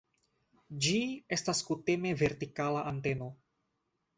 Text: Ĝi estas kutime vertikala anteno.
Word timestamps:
Ĝi 0.85 0.93
estas 1.37 1.61
kutime 1.67 2.15
vertikala 2.23 2.83
anteno. 2.93 3.29